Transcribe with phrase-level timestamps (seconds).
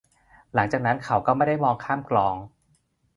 [0.53, 2.35] หลังจากนั้นเขาก็ไม่ได้มองข้ามกลอง